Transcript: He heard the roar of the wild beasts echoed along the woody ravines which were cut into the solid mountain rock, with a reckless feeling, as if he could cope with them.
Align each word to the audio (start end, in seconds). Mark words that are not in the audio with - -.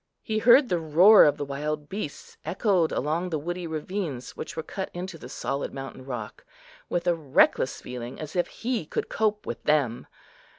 He 0.23 0.39
heard 0.39 0.67
the 0.69 0.79
roar 0.79 1.25
of 1.25 1.37
the 1.37 1.45
wild 1.45 1.87
beasts 1.87 2.35
echoed 2.43 2.91
along 2.91 3.29
the 3.29 3.37
woody 3.37 3.67
ravines 3.67 4.31
which 4.35 4.57
were 4.57 4.63
cut 4.63 4.89
into 4.95 5.19
the 5.19 5.29
solid 5.29 5.75
mountain 5.75 6.05
rock, 6.05 6.43
with 6.89 7.05
a 7.05 7.13
reckless 7.13 7.79
feeling, 7.79 8.19
as 8.19 8.35
if 8.35 8.47
he 8.47 8.87
could 8.87 9.09
cope 9.09 9.45
with 9.45 9.61
them. 9.63 10.07